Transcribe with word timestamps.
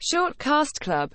Short 0.00 0.38
Cast 0.38 0.80
Club. 0.80 1.06